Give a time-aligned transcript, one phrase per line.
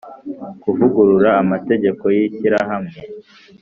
[0.61, 2.97] Kuvugurura amategeko y ishyirahamwe